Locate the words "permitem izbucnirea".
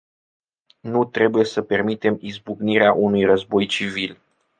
1.61-2.93